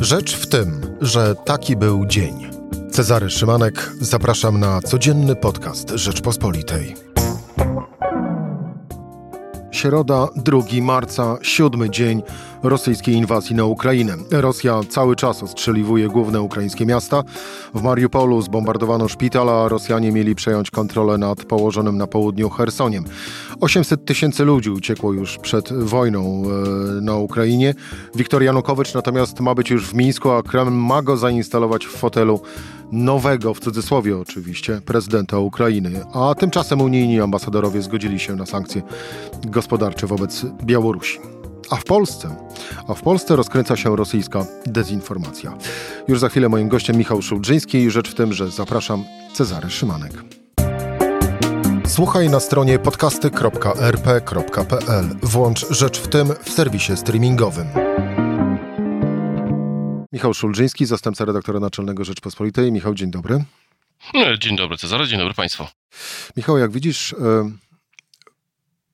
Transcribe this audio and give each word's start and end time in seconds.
Rzecz 0.00 0.36
w 0.36 0.46
tym, 0.46 0.96
że 1.00 1.34
taki 1.34 1.76
był 1.76 2.06
dzień. 2.06 2.50
Cezary 2.90 3.30
Szymanek, 3.30 3.92
zapraszam 4.00 4.60
na 4.60 4.80
codzienny 4.80 5.36
podcast 5.36 5.90
Rzeczpospolitej. 5.90 6.96
Środa, 9.70 10.28
2 10.36 10.58
marca, 10.82 11.36
siódmy 11.42 11.90
dzień 11.90 12.22
rosyjskiej 12.62 13.14
inwazji 13.14 13.56
na 13.56 13.64
Ukrainę. 13.64 14.16
Rosja 14.30 14.80
cały 14.88 15.16
czas 15.16 15.42
ostrzeliwuje 15.42 16.08
główne 16.08 16.40
ukraińskie 16.40 16.86
miasta. 16.86 17.22
W 17.74 17.82
Mariupolu 17.82 18.42
zbombardowano 18.42 19.08
szpital, 19.08 19.48
a 19.48 19.68
Rosjanie 19.68 20.12
mieli 20.12 20.34
przejąć 20.34 20.70
kontrolę 20.70 21.18
nad 21.18 21.44
położonym 21.44 21.96
na 21.96 22.06
południu 22.06 22.50
Chersoniem. 22.50 23.04
800 23.60 24.04
tysięcy 24.04 24.44
ludzi 24.44 24.70
uciekło 24.70 25.12
już 25.12 25.38
przed 25.38 25.72
wojną 25.72 26.42
e, 26.98 27.00
na 27.00 27.16
Ukrainie. 27.16 27.74
Wiktor 28.14 28.42
Janukowicz 28.42 28.94
natomiast 28.94 29.40
ma 29.40 29.54
być 29.54 29.70
już 29.70 29.86
w 29.86 29.94
Mińsku, 29.94 30.30
a 30.30 30.42
Kreml 30.42 30.72
ma 30.72 31.02
go 31.02 31.16
zainstalować 31.16 31.86
w 31.86 31.96
fotelu 31.96 32.40
nowego, 32.92 33.54
w 33.54 33.60
cudzysłowie 33.60 34.18
oczywiście, 34.18 34.80
prezydenta 34.84 35.38
Ukrainy. 35.38 36.04
A 36.14 36.34
tymczasem 36.34 36.80
unijni 36.80 37.20
ambasadorowie 37.20 37.82
zgodzili 37.82 38.18
się 38.18 38.36
na 38.36 38.46
sankcje 38.46 38.82
gospodarcze 39.44 40.06
wobec 40.06 40.46
Białorusi. 40.64 41.39
A 41.70 41.76
w 41.76 41.84
Polsce, 41.84 42.36
a 42.88 42.94
w 42.94 43.02
Polsce 43.02 43.36
rozkręca 43.36 43.76
się 43.76 43.96
rosyjska 43.96 44.46
dezinformacja. 44.66 45.54
Już 46.08 46.20
za 46.20 46.28
chwilę 46.28 46.48
moim 46.48 46.68
gościem 46.68 46.96
Michał 46.96 47.22
Szulczyński 47.22 47.78
i 47.78 47.90
rzecz 47.90 48.10
w 48.10 48.14
tym, 48.14 48.32
że 48.32 48.50
zapraszam 48.50 49.04
Cezary 49.32 49.70
Szymanek. 49.70 50.12
Słuchaj 51.86 52.28
na 52.28 52.40
stronie 52.40 52.78
podcasty.rp.pl. 52.78 55.04
Włącz 55.22 55.66
rzecz 55.70 56.00
w 56.00 56.08
tym 56.08 56.28
w 56.42 56.50
serwisie 56.50 56.96
streamingowym. 56.96 57.66
Michał 60.12 60.34
Szulżyński, 60.34 60.86
zastępca 60.86 61.24
redaktora 61.24 61.60
naczelnego 61.60 62.04
Rzeczpospolitej. 62.04 62.72
Michał, 62.72 62.94
dzień 62.94 63.10
dobry. 63.10 63.44
No, 64.14 64.36
dzień 64.36 64.56
dobry 64.56 64.76
Cezary, 64.76 65.06
dzień 65.06 65.18
dobry 65.18 65.34
Państwu. 65.34 65.64
Michał, 66.36 66.58
jak 66.58 66.70
widzisz, 66.70 67.12
e, 67.12 67.16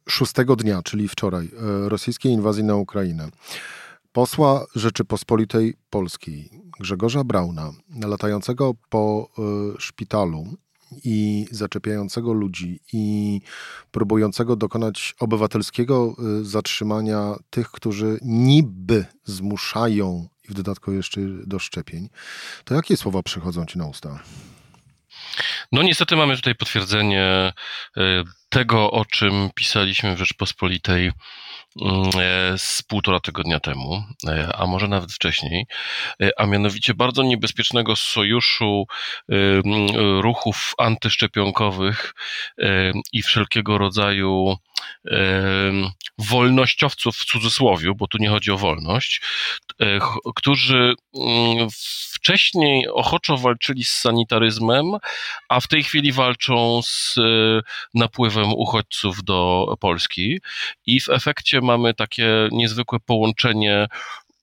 szóstego 0.08 0.56
dnia, 0.56 0.82
czyli 0.82 1.08
wczoraj, 1.08 1.46
e, 1.46 1.88
rosyjskiej 1.88 2.32
inwazji 2.32 2.64
na 2.64 2.76
Ukrainę, 2.76 3.28
posła 4.12 4.66
Rzeczypospolitej 4.74 5.74
Polskiej 5.90 6.50
Grzegorza 6.80 7.24
Brauna, 7.24 7.72
latającego 8.06 8.74
po 8.88 9.28
e, 9.38 9.80
szpitalu 9.80 10.46
i 11.04 11.46
zaczepiającego 11.50 12.32
ludzi 12.32 12.80
i 12.92 13.40
próbującego 13.90 14.56
dokonać 14.56 15.14
obywatelskiego 15.20 16.16
zatrzymania 16.42 17.36
tych, 17.50 17.70
którzy 17.70 18.18
niby 18.22 19.04
zmuszają 19.24 20.28
i 20.48 20.52
w 20.52 20.54
dodatku 20.54 20.92
jeszcze 20.92 21.20
do 21.46 21.58
szczepień, 21.58 22.08
to 22.64 22.74
jakie 22.74 22.96
słowa 22.96 23.22
przychodzą 23.22 23.66
ci 23.66 23.78
na 23.78 23.86
usta? 23.86 24.22
No 25.72 25.82
niestety 25.82 26.16
mamy 26.16 26.36
tutaj 26.36 26.54
potwierdzenie 26.54 27.22
e, 27.22 27.52
tego, 28.48 28.90
o 28.90 29.04
czym 29.04 29.50
pisaliśmy 29.54 30.14
w 30.14 30.18
Rzeczpospolitej 30.18 31.12
mm, 31.82 32.10
e, 32.20 32.58
z 32.58 32.82
półtora 32.82 33.20
tygodnia 33.20 33.60
temu, 33.60 34.04
e, 34.28 34.56
a 34.56 34.66
może 34.66 34.88
nawet 34.88 35.12
wcześniej, 35.12 35.66
a 36.36 36.46
mianowicie 36.46 36.94
bardzo 36.94 37.22
niebezpiecznego 37.22 37.96
sojuszu 37.96 38.86
ruchów 40.20 40.74
antyszczepionkowych 40.78 42.14
i 43.12 43.22
wszelkiego 43.22 43.78
rodzaju 43.78 44.56
wolnościowców 46.18 47.16
w 47.16 47.24
cudzysłowie, 47.24 47.92
bo 47.96 48.06
tu 48.06 48.18
nie 48.18 48.28
chodzi 48.28 48.50
o 48.50 48.56
wolność, 48.56 49.20
którzy 50.34 50.94
mm, 51.14 51.68
wcześniej 52.26 52.88
ochoczo 52.88 53.36
walczyli 53.36 53.84
z 53.84 53.90
sanitaryzmem, 53.90 54.92
a 55.48 55.60
w 55.60 55.68
tej 55.68 55.82
chwili 55.82 56.12
walczą 56.12 56.80
z 56.82 57.14
e, 57.18 57.22
napływem 57.94 58.52
uchodźców 58.52 59.24
do 59.24 59.66
Polski. 59.80 60.40
I 60.86 61.00
w 61.00 61.08
efekcie 61.08 61.60
mamy 61.60 61.94
takie 61.94 62.48
niezwykłe 62.52 62.98
połączenie 63.00 63.86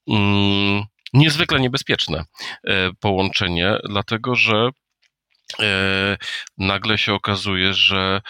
mm, 0.07 0.83
niezwykle 1.13 1.59
niebezpieczne 1.59 2.25
e, 2.67 2.91
połączenie, 2.99 3.77
dlatego 3.89 4.35
że 4.35 4.69
E, 5.59 6.17
nagle 6.57 6.97
się 6.97 7.13
okazuje, 7.13 7.73
że 7.73 8.21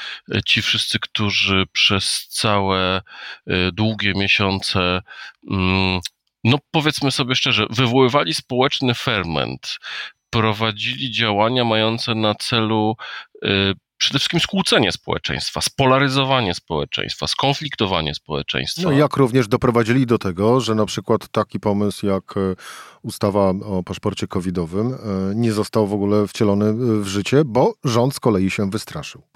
ci 0.46 0.62
wszyscy, 0.62 1.00
którzy 1.00 1.66
przez 1.72 2.28
całe 2.28 3.02
długie 3.74 4.14
miesiące, 4.14 5.02
mm, 5.52 6.00
no 6.44 6.58
powiedzmy 6.72 7.12
sobie 7.12 7.36
szczerze, 7.36 7.68
wywoływali 7.70 8.34
społeczny 8.34 8.94
ferment, 8.94 9.78
prowadzili 10.30 11.12
działania 11.12 11.66
mające 11.66 12.16
na 12.16 12.36
celu 12.36 12.96
e, 13.46 13.74
przede 13.98 14.20
wszystkim 14.20 14.40
skłócenie 14.40 14.92
społeczeństwa, 14.92 15.62
spolaryzowanie 15.62 16.54
społeczeństwa, 16.54 17.28
skonfliktowanie 17.28 18.16
społeczeństwa. 18.16 18.82
No 18.84 18.92
jak 18.92 19.18
również 19.18 19.48
doprowadzili 19.48 20.06
do 20.06 20.18
tego, 20.18 20.60
że 20.60 20.76
na 20.76 20.86
przykład 20.86 21.28
taki 21.28 21.60
pomysł 21.60 22.06
jak 22.06 22.38
e, 22.38 22.56
ustawa 23.02 23.50
o 23.50 23.84
paszporcie 23.84 24.28
covidowym 24.28 24.94
e, 24.94 24.98
nie 25.36 25.54
został 25.54 25.88
w 25.88 25.94
ogóle 25.94 26.28
wcielony 26.28 26.74
w 27.04 27.08
życie, 27.08 27.42
bo 27.46 27.74
rząd 27.84 28.16
z 28.16 28.20
kolei 28.20 28.50
się 28.50 28.70
wystraszył. 28.70 29.33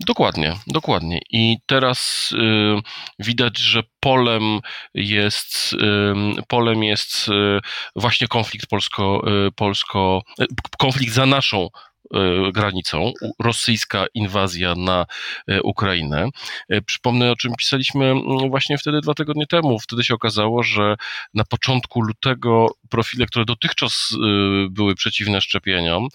Dokładnie, 0.00 0.54
dokładnie. 0.66 1.20
I 1.30 1.58
teraz 1.66 2.30
y, 2.32 2.80
widać, 3.18 3.58
że 3.58 3.82
polem 4.00 4.60
jest, 4.94 5.72
y, 5.72 6.42
polem 6.48 6.84
jest 6.84 7.28
y, 7.28 7.60
właśnie 7.96 8.28
konflikt 8.28 8.66
polsko, 8.66 9.22
y, 9.46 9.52
polsko, 9.52 10.22
y, 10.40 10.46
konflikt 10.78 11.14
za 11.14 11.26
naszą 11.26 11.68
E, 12.14 12.52
granicą, 12.52 13.12
rosyjska 13.38 14.06
inwazja 14.14 14.74
na 14.74 15.06
Ukrainę. 15.62 16.28
Przypomnę, 16.86 17.30
o 17.30 17.36
czym 17.36 17.52
pisaliśmy 17.58 18.14
właśnie 18.48 18.78
wtedy 18.78 19.00
dwa 19.00 19.14
tygodnie 19.14 19.46
temu. 19.46 19.78
Wtedy 19.78 20.04
się 20.04 20.14
okazało, 20.14 20.62
że 20.62 20.96
na 21.34 21.44
początku 21.44 22.00
lutego 22.00 22.66
profile, 22.92 23.26
które 23.26 23.44
dotychczas 23.44 24.16
były 24.70 24.94
przeciwne 24.94 25.40
szczepieniom, 25.40 26.08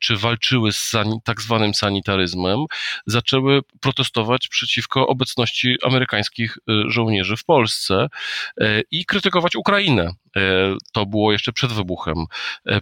czy 0.00 0.16
walczyły 0.16 0.72
z 0.72 0.92
tak 1.24 1.42
zwanym 1.42 1.74
sanitaryzmem, 1.74 2.58
zaczęły 3.06 3.60
protestować 3.80 4.48
przeciwko 4.48 5.06
obecności 5.06 5.76
amerykańskich 5.84 6.58
żołnierzy 6.88 7.36
w 7.36 7.44
Polsce 7.44 8.08
i 8.90 9.04
krytykować 9.04 9.56
Ukrainę. 9.56 10.10
To 10.92 11.06
było 11.06 11.32
jeszcze 11.32 11.52
przed 11.52 11.72
wybuchem, 11.72 12.24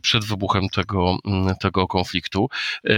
przed 0.02 0.24
wybuchem 0.24 0.68
tego, 0.68 1.18
mm, 1.26 1.56
tego 1.56 1.86
konfliktu. 1.86 2.48
E, 2.88 2.94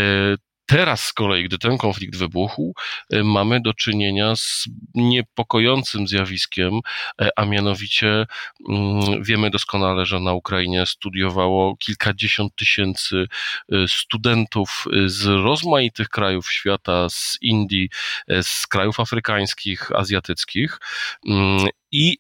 teraz 0.67 1.05
z 1.05 1.13
kolei, 1.13 1.45
gdy 1.45 1.59
ten 1.59 1.79
konflikt 1.79 2.17
wybuchł, 2.17 2.75
e, 3.11 3.23
mamy 3.23 3.61
do 3.61 3.75
czynienia 3.75 4.37
z 4.37 4.69
niepokojącym 4.95 6.09
zjawiskiem, 6.09 6.81
e, 7.21 7.29
a 7.37 7.45
mianowicie 7.45 8.27
mm, 8.69 9.25
wiemy 9.25 9.51
doskonale, 9.51 10.07
że 10.07 10.21
na 10.21 10.33
Ukrainie 10.33 10.87
studiowało 10.87 11.77
kilkadziesiąt 11.77 12.55
tysięcy 12.57 13.27
studentów 13.87 14.85
z 15.07 15.27
rozmaitych 15.27 16.09
krajów 16.09 16.53
świata, 16.53 17.09
z 17.09 17.39
Indii, 17.43 17.89
z 18.43 18.67
krajów 18.67 19.01
afrykańskich, 19.01 19.93
azjatyckich 19.93 20.79
mm, 21.29 21.67
i 21.93 22.19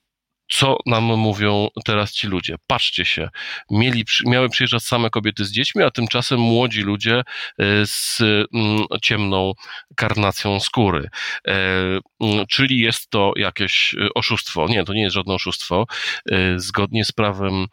co 0.49 0.79
nam 0.87 1.05
mówią 1.05 1.69
teraz 1.85 2.13
ci 2.13 2.27
ludzie. 2.27 2.55
Patrzcie 2.67 3.05
się, 3.05 3.29
mieli, 3.71 4.05
miały 4.27 4.49
przyjeżdżać 4.49 4.83
same 4.83 5.11
kobiety 5.11 5.45
z 5.45 5.53
dziećmi, 5.53 5.83
a 5.83 5.91
tymczasem 5.91 6.41
młodzi 6.41 6.83
ludzie 6.83 7.15
e, 7.19 7.87
z 7.87 8.21
mm, 8.55 8.85
ciemną 9.03 9.53
karnacją 9.97 10.61
skóry. 10.61 11.09
E, 11.49 11.53
mm, 12.21 12.47
czyli 12.49 12.81
jest 12.81 13.11
to 13.11 13.33
jakieś 13.37 13.95
e, 13.95 14.09
oszustwo. 14.15 14.67
Nie, 14.69 14.85
to 14.85 14.93
nie 14.93 15.03
jest 15.03 15.15
żadne 15.15 15.35
oszustwo. 15.35 15.87
Zgodnie 16.57 17.05
z 17.05 17.13
prawem 17.13 17.67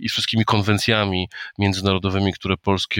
i 0.00 0.08
wszystkimi 0.08 0.44
konwencjami 0.44 1.28
międzynarodowymi, 1.58 2.32
które 2.32 2.54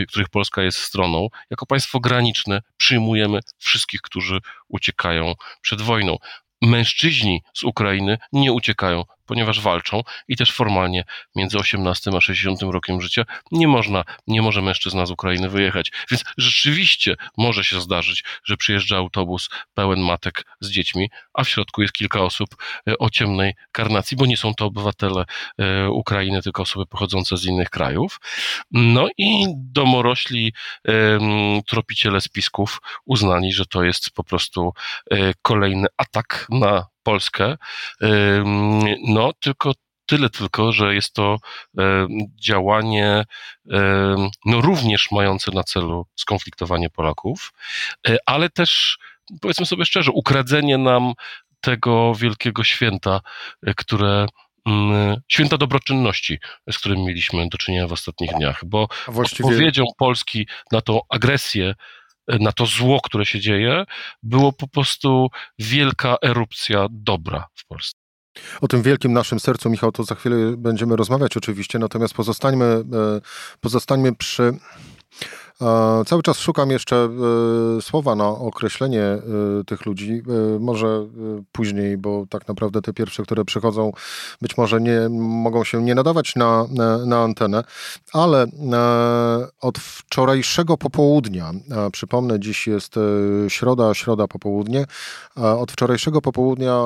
których 0.08 0.28
Polska 0.28 0.62
jest 0.62 0.78
stroną, 0.78 1.28
jako 1.50 1.66
państwo 1.66 2.00
graniczne 2.00 2.62
przyjmujemy 2.76 3.40
wszystkich, 3.58 4.00
którzy 4.00 4.38
uciekają 4.68 5.34
przed 5.62 5.82
wojną 5.82 6.16
mężczyźni 6.62 7.42
z 7.54 7.64
Ukrainy 7.64 8.18
nie 8.32 8.52
uciekają 8.52 9.04
ponieważ 9.26 9.60
walczą 9.60 10.02
i 10.28 10.36
też 10.36 10.52
formalnie 10.52 11.04
między 11.36 11.58
18 11.58 12.10
a 12.16 12.20
60 12.20 12.62
rokiem 12.62 13.00
życia 13.00 13.24
nie 13.52 13.68
można, 13.68 14.04
nie 14.26 14.42
może 14.42 14.62
mężczyzna 14.62 15.06
z 15.06 15.10
Ukrainy 15.10 15.48
wyjechać. 15.48 15.92
Więc 16.10 16.24
rzeczywiście 16.38 17.16
może 17.36 17.64
się 17.64 17.80
zdarzyć, 17.80 18.24
że 18.44 18.56
przyjeżdża 18.56 18.96
autobus 18.96 19.48
pełen 19.74 20.00
matek 20.00 20.44
z 20.60 20.70
dziećmi, 20.70 21.10
a 21.34 21.44
w 21.44 21.48
środku 21.48 21.82
jest 21.82 21.94
kilka 21.94 22.20
osób 22.20 22.48
e, 22.88 22.98
o 22.98 23.10
ciemnej 23.10 23.54
karnacji, 23.72 24.16
bo 24.16 24.26
nie 24.26 24.36
są 24.36 24.54
to 24.54 24.66
obywatele 24.66 25.24
e, 25.58 25.90
Ukrainy, 25.90 26.42
tylko 26.42 26.62
osoby 26.62 26.86
pochodzące 26.86 27.36
z 27.36 27.44
innych 27.44 27.70
krajów. 27.70 28.20
No 28.70 29.08
i 29.18 29.46
domorośli 29.56 30.52
tropiciele 31.66 32.20
spisków 32.20 32.80
uznali, 33.04 33.52
że 33.52 33.66
to 33.66 33.84
jest 33.84 34.10
po 34.10 34.24
prostu 34.24 34.72
e, 35.10 35.32
kolejny 35.42 35.86
atak 35.96 36.46
na 36.50 36.86
Polskę. 37.10 37.56
No, 39.08 39.32
tylko 39.40 39.72
tyle 40.06 40.30
tylko, 40.30 40.72
że 40.72 40.94
jest 40.94 41.12
to 41.12 41.36
działanie 42.40 43.24
no, 44.44 44.60
również 44.60 45.10
mające 45.10 45.50
na 45.50 45.62
celu 45.62 46.06
skonfliktowanie 46.16 46.90
Polaków, 46.90 47.52
ale 48.26 48.50
też 48.50 48.98
powiedzmy 49.40 49.66
sobie 49.66 49.84
szczerze, 49.84 50.10
ukradzenie 50.12 50.78
nam 50.78 51.12
tego 51.60 52.14
wielkiego 52.14 52.64
święta, 52.64 53.20
które 53.76 54.26
mm, 54.66 55.16
święta 55.28 55.58
dobroczynności, 55.58 56.38
z 56.70 56.78
którym 56.78 57.04
mieliśmy 57.04 57.48
do 57.48 57.58
czynienia 57.58 57.86
w 57.86 57.92
ostatnich 57.92 58.30
dniach, 58.30 58.64
bo 58.64 58.88
Właściwie... 59.08 59.48
odpowiedzią 59.48 59.84
Polski 59.98 60.46
na 60.72 60.80
tą 60.80 61.00
agresję, 61.08 61.74
na 62.40 62.52
to 62.52 62.66
zło, 62.66 63.00
które 63.04 63.26
się 63.26 63.40
dzieje, 63.40 63.84
było 64.22 64.52
po 64.52 64.68
prostu 64.68 65.28
wielka 65.58 66.16
erupcja 66.22 66.86
dobra 66.90 67.46
w 67.54 67.66
Polsce. 67.66 68.00
O 68.60 68.68
tym 68.68 68.82
wielkim 68.82 69.12
naszym 69.12 69.40
sercu, 69.40 69.70
Michał, 69.70 69.92
to 69.92 70.04
za 70.04 70.14
chwilę 70.14 70.36
będziemy 70.56 70.96
rozmawiać 70.96 71.36
oczywiście, 71.36 71.78
natomiast 71.78 72.14
pozostańmy, 72.14 72.64
e, 72.64 72.82
pozostańmy 73.60 74.14
przy 74.16 74.52
Cały 76.06 76.22
czas 76.22 76.38
szukam 76.38 76.70
jeszcze 76.70 76.96
e, 76.96 77.82
słowa 77.82 78.14
na 78.14 78.28
określenie 78.28 79.02
e, 79.02 79.20
tych 79.66 79.86
ludzi. 79.86 80.22
E, 80.56 80.58
może 80.58 81.06
później, 81.52 81.98
bo 81.98 82.26
tak 82.30 82.48
naprawdę 82.48 82.82
te 82.82 82.92
pierwsze, 82.92 83.22
które 83.22 83.44
przychodzą, 83.44 83.92
być 84.42 84.56
może 84.56 84.80
nie 84.80 85.08
mogą 85.20 85.64
się 85.64 85.82
nie 85.82 85.94
nadawać 85.94 86.36
na, 86.36 86.66
na, 86.70 87.06
na 87.06 87.22
antenę, 87.22 87.64
ale 88.12 88.46
od 89.60 89.78
wczorajszego 89.78 90.76
popołudnia, 90.76 91.52
przypomnę, 91.92 92.40
dziś 92.40 92.66
jest 92.66 92.94
środa, 93.48 93.94
środa 93.94 94.28
popołudnie, 94.28 94.84
od 95.34 95.72
wczorajszego 95.72 96.20
popołudnia 96.20 96.84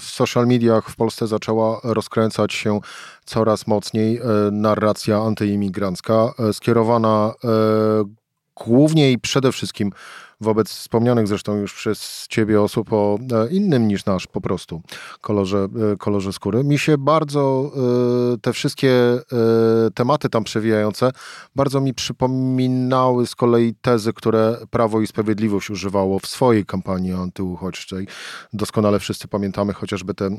w 0.00 0.04
social 0.04 0.46
mediach 0.46 0.90
w 0.90 0.96
Polsce 0.96 1.26
zaczęła 1.26 1.80
rozkręcać 1.82 2.52
się 2.52 2.80
coraz 3.24 3.66
mocniej 3.66 4.16
e, 4.16 4.22
narracja 4.52 5.18
antyimigrancka, 5.18 6.34
e, 6.38 6.52
skierowana 6.52 7.32
e, 7.44 7.48
głównie 8.56 9.12
i 9.12 9.18
przede 9.18 9.52
wszystkim 9.52 9.90
wobec 10.44 10.68
wspomnianych 10.68 11.28
zresztą 11.28 11.56
już 11.56 11.74
przez 11.74 12.26
ciebie 12.28 12.62
osób 12.62 12.92
o 12.92 13.18
e, 13.32 13.48
innym 13.50 13.88
niż 13.88 14.04
nasz 14.04 14.26
po 14.26 14.40
prostu 14.40 14.82
kolorze, 15.20 15.68
e, 15.92 15.96
kolorze 15.96 16.32
skóry. 16.32 16.64
Mi 16.64 16.78
się 16.78 16.98
bardzo 16.98 17.72
e, 18.34 18.38
te 18.38 18.52
wszystkie 18.52 18.94
tematy 19.94 20.28
tam 20.28 20.44
przewijające 20.44 21.10
bardzo 21.56 21.80
mi 21.80 21.94
przypominały 21.94 23.26
z 23.26 23.34
kolei 23.34 23.74
tezy, 23.74 24.12
które 24.12 24.56
Prawo 24.70 25.00
i 25.00 25.06
Sprawiedliwość 25.06 25.70
używało 25.70 26.18
w 26.18 26.26
swojej 26.26 26.66
kampanii 26.66 27.12
antyuchodźczej. 27.12 28.06
Doskonale 28.52 28.98
wszyscy 28.98 29.28
pamiętamy 29.28 29.72
chociażby 29.72 30.14
te 30.14 30.30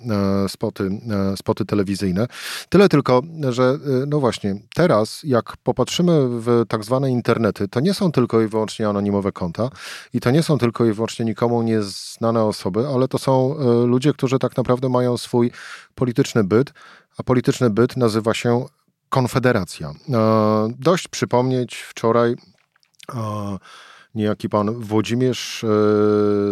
spoty, 0.47 1.01
spoty 1.35 1.65
telewizyjne. 1.65 2.27
Tyle 2.69 2.89
tylko, 2.89 3.21
że 3.49 3.77
no 4.07 4.19
właśnie, 4.19 4.55
teraz 4.75 5.21
jak 5.23 5.57
popatrzymy 5.57 6.27
w 6.29 6.63
tak 6.67 6.83
zwane 6.83 7.11
internety, 7.11 7.67
to 7.67 7.79
nie 7.79 7.93
są 7.93 8.11
tylko 8.11 8.41
i 8.41 8.47
wyłącznie 8.47 8.89
anonimowe 8.89 9.31
konta, 9.31 9.69
i 10.13 10.19
to 10.19 10.31
nie 10.31 10.43
są 10.43 10.57
tylko 10.57 10.85
i 10.85 10.93
wyłącznie 10.93 11.25
nikomu 11.25 11.61
nieznane 11.61 12.43
osoby, 12.43 12.87
ale 12.87 13.07
to 13.07 13.17
są 13.17 13.57
e, 13.57 13.85
ludzie, 13.85 14.13
którzy 14.13 14.39
tak 14.39 14.57
naprawdę 14.57 14.89
mają 14.89 15.17
swój 15.17 15.51
polityczny 15.95 16.43
byt, 16.43 16.73
a 17.17 17.23
polityczny 17.23 17.69
byt 17.69 17.97
nazywa 17.97 18.33
się 18.33 18.65
Konfederacja. 19.09 19.89
E, 19.89 20.67
dość 20.79 21.07
przypomnieć 21.07 21.75
wczoraj 21.75 22.35
e, 23.13 23.57
niejaki 24.15 24.49
pan 24.49 24.71
Włodzimierz 24.79 25.65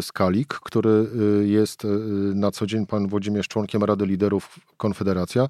Skalik, 0.01 0.54
który 0.54 1.07
jest 1.45 1.88
na 2.36 2.51
co 2.51 2.65
dzień 2.65 2.86
pan 2.86 3.07
Włodzimierz 3.07 3.48
członkiem 3.48 3.83
Rady 3.83 4.06
Liderów 4.06 4.60
Konfederacja, 4.77 5.48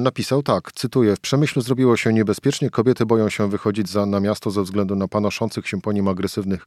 napisał 0.00 0.42
tak, 0.42 0.72
cytuję, 0.72 1.16
w 1.16 1.20
Przemyślu 1.20 1.62
zrobiło 1.62 1.96
się 1.96 2.12
niebezpiecznie, 2.12 2.70
kobiety 2.70 3.06
boją 3.06 3.28
się 3.28 3.50
wychodzić 3.50 3.88
za, 3.88 4.06
na 4.06 4.20
miasto 4.20 4.50
ze 4.50 4.62
względu 4.62 4.96
na 4.96 5.08
panoszących 5.08 5.68
się 5.68 5.80
po 5.80 5.92
nim 5.92 6.08
agresywnych 6.08 6.66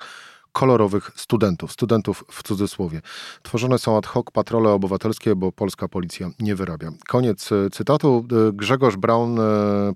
kolorowych 0.57 1.11
studentów, 1.15 1.71
studentów 1.71 2.23
w 2.31 2.43
cudzysłowie. 2.43 3.01
Tworzone 3.43 3.79
są 3.79 3.97
ad 3.97 4.07
hoc 4.07 4.25
patrole 4.33 4.69
obywatelskie, 4.69 5.35
bo 5.35 5.51
polska 5.51 5.87
policja 5.87 6.29
nie 6.39 6.55
wyrabia. 6.55 6.91
Koniec 7.07 7.51
e, 7.51 7.69
cytatu. 7.69 8.25
E, 8.31 8.53
Grzegorz 8.53 8.95
Braun 8.95 9.39
e, 9.39 9.43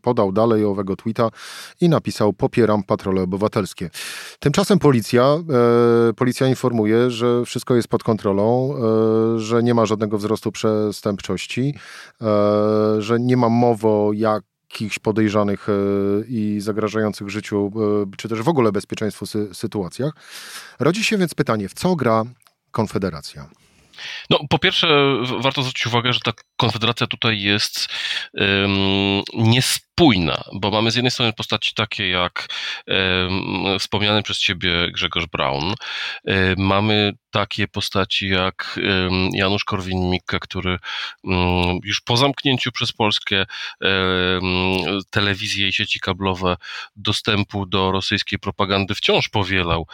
podał 0.02 0.32
dalej 0.32 0.66
owego 0.66 0.96
tweeta 0.96 1.30
i 1.82 1.90
napisał 1.90 2.34
popieram 2.34 2.84
patrole 2.84 3.22
obywatelskie. 3.22 3.90
Tymczasem 4.40 4.80
policja, 4.80 5.38
policja 6.16 6.48
informuje, 6.48 7.12
że 7.12 7.46
wszystko 7.46 7.76
jest 7.76 7.88
pod 7.88 8.04
kontrolą, 8.04 8.76
że 9.38 9.64
nie 9.64 9.74
ma 9.74 9.86
żadnego 9.86 10.18
wzrostu 10.18 10.52
przestępczości, 10.52 11.76
że 13.00 13.20
nie 13.20 13.38
ma 13.38 13.50
mowy 13.50 13.88
jak 14.14 14.44
jakichś 14.72 15.00
podejrzanych 15.00 15.68
e, 15.70 15.74
i 16.28 16.62
zagrażających 16.62 17.30
życiu, 17.30 17.72
e, 17.76 18.16
czy 18.18 18.30
też 18.30 18.42
w 18.42 18.50
ogóle 18.50 18.72
bezpieczeństwu 18.72 19.26
sy 19.26 19.50
sytuacjach. 19.54 20.14
Rodzi 20.80 21.04
się 21.04 21.18
więc 21.18 21.34
pytanie, 21.34 21.70
w 21.70 21.74
co 21.74 21.96
gra 21.96 22.24
Konfederacja? 22.72 23.50
No, 24.30 24.40
po 24.50 24.60
pierwsze, 24.60 24.88
warto 25.40 25.62
zwrócić 25.62 25.88
uwagę, 25.88 26.14
że 26.14 26.20
ta 26.20 26.32
konfederacja 26.58 27.08
tutaj 27.08 27.42
jest 27.42 27.88
um, 28.34 28.70
niespójna, 30.02 30.44
bo 30.54 30.72
mamy 30.72 30.92
z 30.92 30.96
jednej 30.96 31.12
strony 31.12 31.34
postaci 31.34 31.74
takie 31.74 32.10
jak 32.10 32.48
um, 32.88 33.80
wspomniany 33.80 34.24
przez 34.24 34.40
ciebie 34.40 34.92
Grzegorz 34.92 35.26
Braun, 35.26 35.64
um, 35.64 35.76
mamy 36.58 37.14
takie 37.32 37.68
postaci 37.68 38.30
jak 38.30 38.80
Janusz 39.34 39.66
Korwin-Mikke, 39.66 40.40
który 40.40 40.78
już 41.84 42.02
po 42.02 42.18
zamknięciu 42.18 42.72
przez 42.72 42.92
polskie 42.92 43.46
telewizje 45.10 45.68
i 45.68 45.74
sieci 45.74 46.00
kablowe 46.00 46.58
dostępu 46.96 47.66
do 47.66 47.92
rosyjskiej 47.92 48.40
propagandy 48.40 48.96
wciąż 48.96 49.30
powielał 49.30 49.88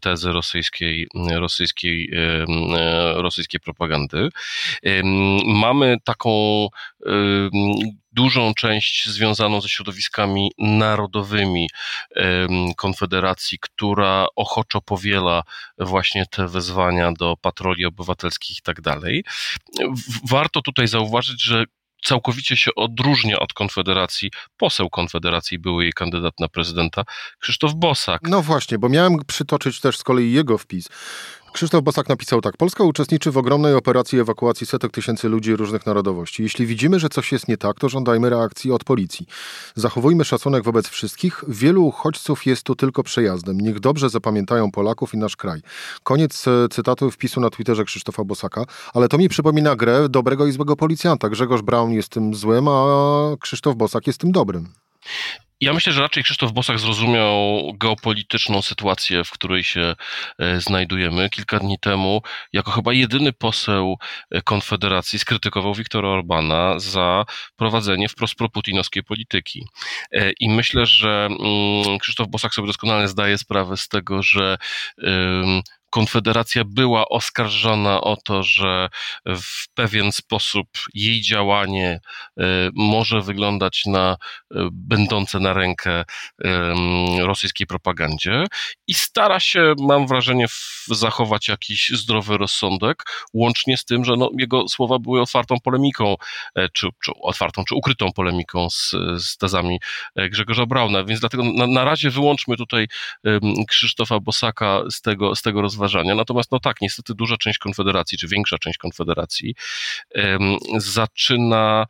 tezy 0.00 0.32
rosyjskiej, 0.32 1.08
rosyjskiej, 1.30 2.10
rosyjskiej 3.14 3.60
propagandy. 3.60 4.28
Mamy 5.44 5.96
taką 6.04 6.68
dużą 8.20 8.54
część 8.54 9.08
związaną 9.08 9.60
ze 9.60 9.68
środowiskami 9.68 10.50
narodowymi 10.58 11.68
Konfederacji, 12.76 13.58
która 13.60 14.26
ochoczo 14.36 14.80
powiela 14.80 15.42
właśnie 15.78 16.24
te 16.30 16.48
wezwania 16.48 17.12
do 17.12 17.36
patroli 17.40 17.84
obywatelskich 17.84 18.58
i 18.58 18.62
tak 18.62 18.80
dalej. 18.80 19.24
Warto 20.30 20.62
tutaj 20.62 20.88
zauważyć, 20.88 21.42
że 21.42 21.64
całkowicie 22.04 22.56
się 22.56 22.70
odróżnia 22.76 23.38
od 23.38 23.52
Konfederacji 23.52 24.30
poseł 24.56 24.90
Konfederacji, 24.90 25.58
były 25.58 25.82
jej 25.82 25.92
kandydat 25.92 26.40
na 26.40 26.48
prezydenta 26.48 27.02
Krzysztof 27.38 27.74
Bosak. 27.74 28.20
No 28.22 28.42
właśnie, 28.42 28.78
bo 28.78 28.88
miałem 28.88 29.24
przytoczyć 29.26 29.80
też 29.80 29.98
z 29.98 30.02
kolei 30.02 30.32
jego 30.32 30.58
wpis. 30.58 30.88
Krzysztof 31.52 31.82
Bosak 31.82 32.08
napisał 32.08 32.40
tak. 32.40 32.56
Polska 32.56 32.84
uczestniczy 32.84 33.30
w 33.30 33.38
ogromnej 33.38 33.74
operacji 33.74 34.20
ewakuacji 34.20 34.66
setek 34.66 34.92
tysięcy 34.92 35.28
ludzi 35.28 35.56
różnych 35.56 35.86
narodowości. 35.86 36.42
Jeśli 36.42 36.66
widzimy, 36.66 36.98
że 36.98 37.08
coś 37.08 37.32
jest 37.32 37.48
nie 37.48 37.56
tak, 37.56 37.78
to 37.78 37.88
żądajmy 37.88 38.30
reakcji 38.30 38.72
od 38.72 38.84
policji. 38.84 39.26
Zachowujmy 39.74 40.24
szacunek 40.24 40.64
wobec 40.64 40.88
wszystkich. 40.88 41.44
Wielu 41.48 41.86
uchodźców 41.86 42.46
jest 42.46 42.62
tu 42.62 42.74
tylko 42.74 43.02
przejazdem. 43.02 43.60
Niech 43.60 43.80
dobrze 43.80 44.10
zapamiętają 44.10 44.70
Polaków 44.70 45.14
i 45.14 45.18
nasz 45.18 45.36
kraj. 45.36 45.60
Koniec 46.02 46.48
e, 46.48 46.68
cytatu 46.70 47.10
wpisu 47.10 47.40
na 47.40 47.50
Twitterze 47.50 47.84
Krzysztofa 47.84 48.24
Bosaka, 48.24 48.64
ale 48.94 49.08
to 49.08 49.18
mi 49.18 49.28
przypomina 49.28 49.76
grę 49.76 50.08
dobrego 50.08 50.46
i 50.46 50.52
złego 50.52 50.76
policjanta. 50.76 51.28
Grzegorz 51.28 51.62
Braun 51.62 51.92
jest 51.92 52.08
tym 52.08 52.34
złym, 52.34 52.68
a 52.68 52.84
Krzysztof 53.40 53.76
Bosak 53.76 54.06
jest 54.06 54.18
tym 54.18 54.32
dobrym. 54.32 54.68
Ja 55.60 55.72
myślę, 55.72 55.92
że 55.92 56.00
raczej 56.00 56.24
Krzysztof 56.24 56.52
Bosak 56.52 56.78
zrozumiał 56.78 57.60
geopolityczną 57.74 58.62
sytuację, 58.62 59.24
w 59.24 59.30
której 59.30 59.64
się 59.64 59.94
e, 60.38 60.60
znajdujemy. 60.60 61.30
Kilka 61.30 61.58
dni 61.58 61.78
temu, 61.78 62.22
jako 62.52 62.70
chyba 62.70 62.92
jedyny 62.92 63.32
poseł 63.32 63.96
e, 64.30 64.42
Konfederacji, 64.42 65.18
skrytykował 65.18 65.74
Viktora 65.74 66.08
Orbana 66.08 66.78
za 66.78 67.24
prowadzenie 67.56 68.08
wprost 68.08 68.34
proputinowskiej 68.34 69.02
polityki. 69.02 69.66
E, 70.12 70.30
I 70.40 70.50
myślę, 70.50 70.86
że 70.86 71.28
mm, 71.30 71.98
Krzysztof 71.98 72.28
Bosak 72.28 72.54
sobie 72.54 72.66
doskonale 72.66 73.08
zdaje 73.08 73.38
sprawę 73.38 73.76
z 73.76 73.88
tego, 73.88 74.22
że 74.22 74.58
Konfederacja 75.90 76.62
była 76.66 77.08
oskarżona 77.08 78.00
o 78.00 78.16
to, 78.24 78.42
że 78.42 78.88
w 79.26 79.68
pewien 79.74 80.12
sposób 80.12 80.68
jej 80.94 81.20
działanie 81.20 82.00
e, 82.38 82.44
może 82.74 83.20
wyglądać 83.20 83.82
na 83.86 84.16
e, 84.54 84.68
będące 84.72 85.40
na 85.40 85.52
rękę 85.52 86.04
rosyjskiej 87.18 87.66
propagandzie 87.66 88.44
i 88.86 88.94
stara 88.94 89.40
się, 89.40 89.74
mam 89.78 90.06
wrażenie, 90.06 90.46
zachować 90.86 91.48
jakiś 91.48 91.88
zdrowy 91.88 92.38
rozsądek, 92.38 93.02
łącznie 93.34 93.76
z 93.76 93.84
tym, 93.84 94.04
że 94.04 94.12
no, 94.16 94.30
jego 94.38 94.68
słowa 94.68 94.98
były 94.98 95.20
otwartą 95.20 95.60
polemiką, 95.64 96.16
e, 96.54 96.68
czy, 96.68 96.88
czy 97.04 97.12
otwartą, 97.22 97.64
czy 97.64 97.74
ukrytą 97.74 98.12
polemiką 98.12 98.70
z, 98.70 98.90
z 99.18 99.36
tezami 99.36 99.80
Grzegorza 100.16 100.66
Brauna, 100.66 101.04
więc 101.04 101.20
dlatego 101.20 101.44
na, 101.44 101.66
na 101.66 101.84
razie 101.84 102.10
wyłączmy 102.10 102.56
tutaj 102.56 102.88
Krzysztofa 103.68 104.20
Bosaka 104.20 104.82
z 104.90 105.00
tego, 105.00 105.34
z 105.34 105.42
tego 105.42 105.62
rozwoju 105.62 105.79
rozważania. 105.80 106.14
Natomiast 106.14 106.52
no 106.52 106.60
tak, 106.60 106.80
niestety 106.80 107.14
duża 107.14 107.36
część 107.36 107.58
Konfederacji, 107.58 108.18
czy 108.18 108.28
większa 108.28 108.58
część 108.58 108.78
Konfederacji 108.78 109.54
zaczyna 110.76 111.86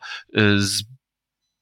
z 0.57 0.83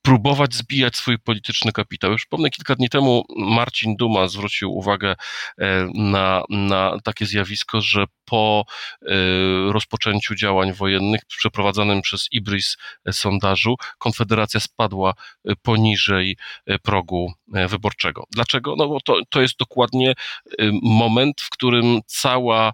próbować 0.02 0.54
zbijać 0.54 0.96
swój 0.96 1.20
polityczny 1.20 1.72
kapitał. 1.72 2.12
Już 2.12 2.22
przypomnę, 2.22 2.50
kilka 2.50 2.76
dni 2.76 2.90
temu 2.90 3.24
Marcin 3.38 3.96
Duma 3.96 4.28
zwrócił 4.28 4.72
uwagę 4.72 5.16
e, 5.58 5.88
na, 5.94 6.44
na 6.50 6.98
takie 7.04 7.26
zjawisko, 7.26 7.82
że 7.82 8.06
po 8.26 8.66
e, 9.02 9.08
rozpoczęciu 9.72 10.36
działań 10.36 10.74
wojennych 10.74 11.22
przeprowadzonym 11.26 12.02
przez 12.02 12.28
Ibris 12.32 12.78
sondażu 13.12 13.76
Konfederacja 13.98 14.60
spadła 14.60 15.14
e, 15.46 15.56
poniżej 15.56 16.38
progu 16.84 17.34
wyborczego. 17.68 18.24
Dlaczego? 18.32 18.75
No 18.77 18.88
bo 18.88 19.01
to, 19.01 19.20
to 19.29 19.41
jest 19.41 19.58
dokładnie 19.58 20.13
moment, 20.82 21.41
w 21.41 21.50
którym 21.50 22.00
cała 22.06 22.74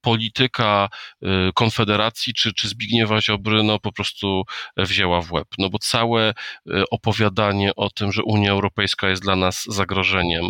polityka 0.00 0.88
y, 1.22 1.26
Konfederacji 1.54 2.34
czy, 2.34 2.52
czy 2.52 2.68
Zbigniewa 2.68 3.20
Ziobry 3.20 3.62
no, 3.62 3.78
po 3.78 3.92
prostu 3.92 4.44
wzięła 4.76 5.22
w 5.22 5.32
łeb. 5.32 5.48
No 5.58 5.70
bo 5.70 5.78
całe 5.78 6.30
y, 6.30 6.34
opowiadanie 6.90 7.74
o 7.76 7.90
tym, 7.90 8.12
że 8.12 8.22
Unia 8.22 8.50
Europejska 8.50 9.08
jest 9.08 9.22
dla 9.22 9.36
nas 9.36 9.64
zagrożeniem, 9.68 10.44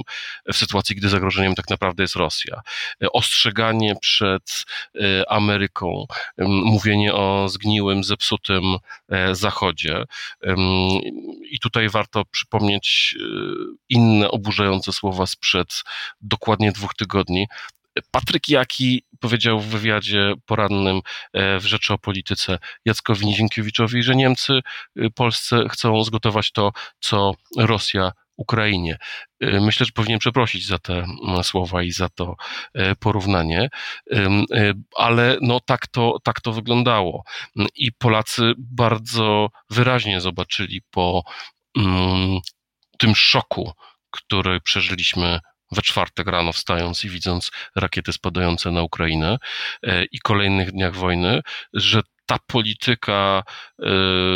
w 0.52 0.56
sytuacji, 0.56 0.96
gdy 0.96 1.08
zagrożeniem 1.08 1.54
tak 1.54 1.70
naprawdę 1.70 2.02
jest 2.02 2.16
Rosja, 2.16 2.60
y, 3.02 3.12
ostrzeganie 3.12 3.94
przed 4.00 4.64
Ameryką, 5.28 6.06
mówienie 6.38 7.14
o 7.14 7.48
zgniłym, 7.48 8.04
zepsutym 8.04 8.76
e, 9.08 9.34
Zachodzie. 9.34 10.04
I 11.50 11.58
tutaj 11.58 11.88
warto 11.88 12.24
przypomnieć 12.24 13.16
inne 13.88 14.30
oburzające 14.30 14.92
słowa 14.92 15.26
sprzed 15.26 15.82
dokładnie 16.20 16.72
dwóch 16.72 16.94
tygodni, 16.94 17.46
Patryk 18.10 18.48
Jaki 18.48 19.02
powiedział 19.20 19.60
w 19.60 19.66
wywiadzie 19.66 20.34
porannym 20.46 21.00
e, 21.32 21.58
w 21.58 21.66
Rzeczy 21.66 21.92
o 21.92 21.98
Polityce 21.98 22.58
Jackowi 22.84 23.26
Nizienkiewiczowi, 23.26 24.02
że 24.02 24.16
Niemcy 24.16 24.60
y, 24.98 25.10
Polsce 25.10 25.68
chcą 25.70 26.04
zgotować 26.04 26.52
to, 26.52 26.72
co 27.00 27.34
Rosja 27.56 28.12
Ukrainie. 28.36 28.98
Y, 29.42 29.60
myślę, 29.60 29.86
że 29.86 29.92
powinien 29.92 30.18
przeprosić 30.18 30.66
za 30.66 30.78
te 30.78 30.94
mm, 30.94 31.44
słowa 31.44 31.82
i 31.82 31.92
za 31.92 32.08
to 32.08 32.36
e, 32.74 32.94
porównanie, 32.94 33.68
ale 34.96 35.36
no 35.40 35.60
tak 35.60 35.86
to, 35.86 36.18
tak 36.24 36.40
to 36.40 36.52
wyglądało. 36.52 37.24
I 37.74 37.92
Polacy 37.92 38.52
bardzo 38.58 39.50
wyraźnie 39.70 40.20
zobaczyli 40.20 40.82
po 40.90 41.22
mm, 41.76 42.40
tym 43.00 43.14
szoku, 43.14 43.72
który 44.10 44.60
przeżyliśmy 44.60 45.40
we 45.72 45.82
czwartek 45.82 46.26
rano 46.26 46.52
wstając 46.52 47.04
i 47.04 47.08
widząc 47.08 47.50
rakiety 47.76 48.12
spadające 48.12 48.70
na 48.70 48.82
Ukrainę 48.82 49.38
e, 49.82 50.04
i 50.04 50.18
kolejnych 50.18 50.72
dniach 50.72 50.94
wojny, 50.94 51.40
że 51.74 52.02
ta 52.26 52.38
polityka 52.46 53.42
e, 53.78 53.84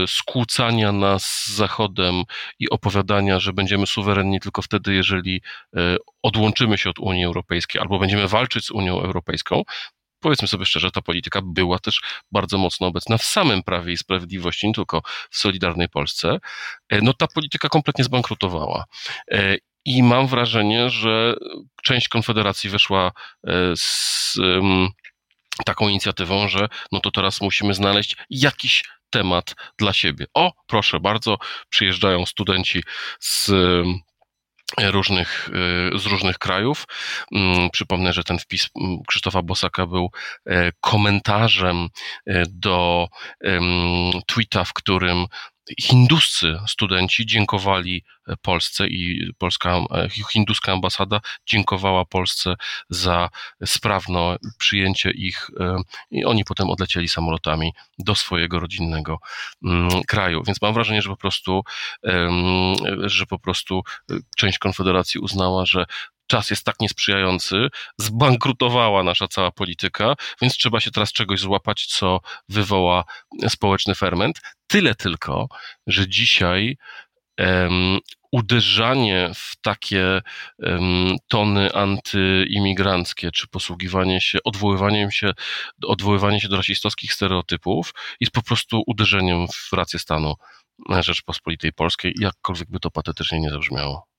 skłócania 0.07 0.93
nas 0.93 1.25
z 1.25 1.49
Zachodem 1.49 2.23
i 2.59 2.71
opowiadania, 2.71 3.41
że 3.41 3.53
będziemy 3.53 3.87
suwerenni 3.87 4.41
tylko 4.41 4.63
wtedy, 4.63 4.95
jeżeli 4.95 5.43
e, 5.77 5.97
odłączymy 6.23 6.79
się 6.79 6.91
od 6.91 6.99
Unii 6.99 7.25
Europejskiej 7.25 7.81
albo 7.81 7.99
będziemy 7.99 8.29
walczyć 8.29 8.65
z 8.65 8.71
Unią 8.71 9.01
Europejską, 9.03 9.63
powiedzmy 10.25 10.49
sobie 10.49 10.67
szczerze, 10.67 10.91
ta 10.91 11.03
polityka 11.03 11.41
była 11.45 11.79
też 11.79 12.01
bardzo 12.33 12.59
mocno 12.59 12.87
obecna 12.87 13.19
w 13.19 13.25
samym 13.25 13.63
Prawie 13.63 13.93
i 13.93 13.97
Sprawiedliwości, 13.97 14.67
nie 14.67 14.75
tylko 14.75 15.03
w 15.31 15.37
Solidarnej 15.37 15.89
Polsce. 15.89 16.39
No 17.03 17.13
ta 17.13 17.27
polityka 17.27 17.69
kompletnie 17.69 18.05
zbankrutowała. 18.05 18.85
I 19.85 20.03
mam 20.03 20.27
wrażenie, 20.27 20.91
że 20.91 21.35
część 21.83 22.09
Konfederacji 22.09 22.71
wyszła 22.71 23.13
e, 23.47 23.53
z 23.77 24.37
taką 25.65 25.89
inicjatywą, 25.89 26.49
że 26.49 26.69
no 26.93 27.01
to 27.01 27.11
teraz 27.11 27.41
musimy 27.41 27.75
znaleźć 27.75 28.17
jakiś 28.31 28.85
temat 29.11 29.55
dla 29.79 29.93
siebie. 29.93 30.27
O, 30.35 30.53
proszę 30.67 31.01
bardzo, 31.01 31.39
przyjeżdżają 31.69 32.27
studenci 32.27 32.83
z 33.21 33.53
różnych, 34.83 35.51
e, 35.95 35.99
z 35.99 36.07
różnych 36.07 36.39
krajów. 36.39 36.87
Mm, 37.33 37.71
przypomnę, 37.71 38.13
że 38.13 38.25
ten 38.25 38.39
wpis 38.39 38.69
Krzysztofa 39.09 39.43
Bosaka 39.43 39.87
był 39.87 40.11
e, 40.47 40.73
komentarzem 40.81 41.89
do 42.49 43.09
tweeta, 44.27 44.65
w 44.65 44.73
którym 44.73 45.27
hinduscy 45.81 46.59
studenci 46.69 47.27
dziękowali 47.27 48.05
Polsce 48.43 48.87
i 48.89 49.31
polska 49.39 49.77
e, 49.77 50.09
hinduska 50.33 50.73
ambasada 50.73 51.21
dziękowała 51.47 52.05
Polsce 52.05 52.55
za 52.91 53.31
sprawne 53.65 54.37
przyjęcie 54.59 55.11
ich 55.11 55.51
e, 55.61 55.77
i 56.11 56.25
oni 56.25 56.45
potem 56.45 56.71
odlecieli 56.71 57.09
samolotami 57.09 57.73
do 57.99 58.15
swojego 58.15 58.61
rodzinnego 58.61 59.19
mm, 59.65 59.89
kraju. 60.03 60.43
Więc 60.47 60.63
mam 60.63 60.75
wrażenie, 60.75 61.03
że 61.03 61.09
po 61.09 61.17
prostu, 61.17 61.63
że 63.05 63.27
po 63.27 63.39
prostu 63.39 63.83
e, 64.11 64.15
część 64.37 64.59
Konfederacji 64.59 65.21
uznała, 65.21 65.67
że 65.67 65.85
czas 66.27 66.51
jest 66.51 66.65
tak 66.65 66.81
niesprzyjający, 66.81 67.69
zbankrutowała 67.99 69.03
nasza 69.03 69.29
cała 69.29 69.51
polityka, 69.51 70.15
więc 70.41 70.57
trzeba 70.57 70.81
się 70.81 70.91
teraz 70.91 71.13
czegoś 71.13 71.41
złapać, 71.41 71.87
co 71.87 72.21
wywoła 72.49 73.05
społeczny 73.49 73.95
ferment. 73.95 74.41
Tyle 74.67 74.95
tylko, 74.95 75.49
że 75.87 76.09
dzisiaj 76.09 76.77
um, 77.39 77.99
uderzanie 78.33 79.31
w 79.35 79.53
takie 79.63 80.21
um, 80.59 81.17
tony 81.29 81.73
antyimigranckie, 81.73 83.31
czy 83.31 83.49
posługiwanie 83.49 84.21
się, 84.21 84.39
odwoływaniem 84.45 85.11
się, 85.11 85.33
odwoływanie 85.87 86.41
się 86.41 86.49
do 86.49 86.57
rasistowskich 86.57 87.13
stereotypów 87.13 87.95
jest 88.21 88.33
po 88.33 88.43
prostu 88.43 88.83
uderzeniem 88.87 89.47
w 89.49 89.73
rację 89.73 89.99
stanu 89.99 90.35
Rzeczpospolitej 91.01 91.73
Polskiej, 91.73 92.15
jakkolwiek 92.21 92.71
by 92.71 92.81
to 92.81 92.91
patetycznie 92.91 93.41
nie 93.41 93.51
zabrzmiało. 93.51 94.14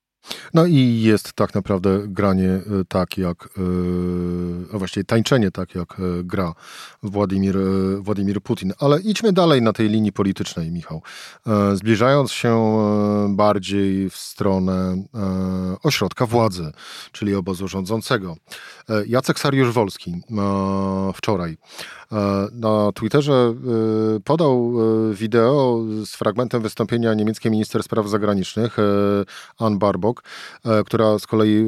No 0.53 0.65
i 0.65 1.01
jest 1.01 1.34
tak 1.34 1.55
naprawdę 1.55 2.00
granie 2.08 2.50
e, 2.50 2.62
tak 2.88 3.17
jak, 3.17 3.44
e, 3.46 4.75
a 4.75 4.77
właściwie 4.77 5.03
tańczenie 5.03 5.51
tak 5.51 5.75
jak 5.75 6.00
e, 6.00 6.24
gra 6.24 6.53
Władimir, 7.03 7.58
Władimir 8.00 8.41
Putin. 8.41 8.74
Ale 8.79 9.01
idźmy 9.01 9.34
dalej 9.34 9.62
na 9.62 9.74
tej 9.74 9.89
linii 9.89 10.12
politycznej, 10.12 10.72
Michał. 10.72 11.01
Zbliżając 11.74 12.32
się 12.32 12.77
bardziej 13.29 14.10
w 14.10 14.15
stronę 14.17 15.03
ośrodka 15.84 16.25
władzy, 16.25 16.72
czyli 17.12 17.36
obozu 17.36 17.67
rządzącego. 17.67 18.36
Jacek 19.08 19.39
Sariusz-Wolski 19.39 20.22
wczoraj 21.13 21.58
na 22.52 22.92
Twitterze 22.92 23.34
e, 23.34 24.20
podał 24.20 24.74
e, 25.12 25.14
wideo 25.14 25.82
z 26.06 26.16
fragmentem 26.16 26.62
wystąpienia 26.62 27.14
niemieckiej 27.14 27.52
minister 27.52 27.84
spraw 27.84 28.08
zagranicznych 28.10 28.78
Ann 29.60 29.78
Barbok, 29.80 30.24
która 30.86 31.20
z 31.20 31.28
kolei 31.28 31.68